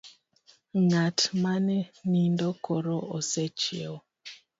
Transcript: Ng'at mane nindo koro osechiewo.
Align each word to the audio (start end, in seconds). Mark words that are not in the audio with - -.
Ng'at 0.83 1.17
mane 1.41 1.77
nindo 2.11 2.47
koro 2.65 2.97
osechiewo. 3.17 3.97